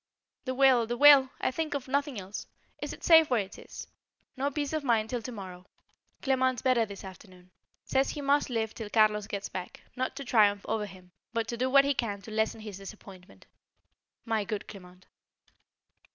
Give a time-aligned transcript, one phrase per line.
[0.45, 1.29] The will, the will!
[1.39, 2.47] I think of nothing else.
[2.81, 3.85] Is it safe where it is?
[4.35, 5.67] No peace of mind till to morrow.
[6.23, 7.51] Clement better this afternoon.
[7.85, 11.55] Says he must live till Carlos gets back; not to triumph over him, but to
[11.55, 13.45] do what he can to lessen his disappointment.
[14.25, 15.05] My good Clement!